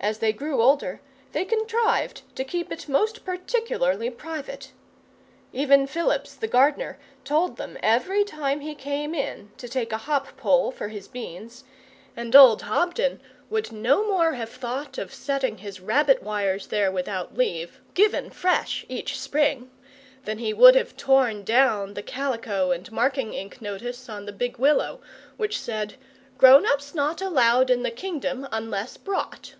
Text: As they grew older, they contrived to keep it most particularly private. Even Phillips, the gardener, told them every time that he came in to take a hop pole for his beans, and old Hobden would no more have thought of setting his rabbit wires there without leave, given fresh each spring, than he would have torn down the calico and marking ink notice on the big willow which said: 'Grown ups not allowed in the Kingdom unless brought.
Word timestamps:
As 0.00 0.20
they 0.20 0.32
grew 0.32 0.62
older, 0.62 1.00
they 1.32 1.44
contrived 1.44 2.22
to 2.36 2.44
keep 2.44 2.70
it 2.70 2.88
most 2.88 3.24
particularly 3.24 4.08
private. 4.10 4.70
Even 5.52 5.88
Phillips, 5.88 6.34
the 6.34 6.46
gardener, 6.46 6.98
told 7.24 7.56
them 7.56 7.76
every 7.82 8.22
time 8.22 8.58
that 8.60 8.64
he 8.64 8.74
came 8.76 9.12
in 9.12 9.50
to 9.58 9.68
take 9.68 9.92
a 9.92 9.96
hop 10.06 10.36
pole 10.36 10.70
for 10.70 10.86
his 10.86 11.08
beans, 11.08 11.64
and 12.16 12.34
old 12.36 12.62
Hobden 12.62 13.20
would 13.50 13.72
no 13.72 14.06
more 14.06 14.34
have 14.34 14.48
thought 14.48 14.98
of 14.98 15.12
setting 15.12 15.58
his 15.58 15.80
rabbit 15.80 16.22
wires 16.22 16.68
there 16.68 16.92
without 16.92 17.36
leave, 17.36 17.80
given 17.94 18.30
fresh 18.30 18.86
each 18.88 19.18
spring, 19.18 19.68
than 20.24 20.38
he 20.38 20.54
would 20.54 20.76
have 20.76 20.96
torn 20.96 21.42
down 21.42 21.94
the 21.94 22.04
calico 22.04 22.70
and 22.70 22.90
marking 22.92 23.34
ink 23.34 23.60
notice 23.60 24.08
on 24.08 24.26
the 24.26 24.32
big 24.32 24.58
willow 24.58 25.00
which 25.36 25.60
said: 25.60 25.94
'Grown 26.38 26.64
ups 26.66 26.94
not 26.94 27.20
allowed 27.20 27.68
in 27.68 27.82
the 27.82 27.90
Kingdom 27.90 28.46
unless 28.52 28.96
brought. 28.96 29.54